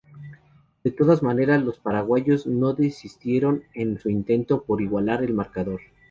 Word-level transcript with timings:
De 0.83 0.89
todas 0.89 1.21
maneras, 1.21 1.61
los 1.63 1.77
paraguayos 1.77 2.47
no 2.47 2.73
desistieron 2.73 3.65
en 3.75 3.99
su 3.99 4.09
intento 4.09 4.63
por 4.63 4.81
igualar 4.81 5.21
el 5.23 5.35
marcador. 5.35 5.79